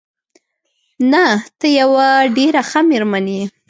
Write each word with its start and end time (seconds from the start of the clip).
نه، 1.11 1.25
ته 1.59 1.67
یوه 1.79 2.07
ډېره 2.37 2.61
ښه 2.69 2.79
مېرمن 2.89 3.25
یې. 3.35 3.43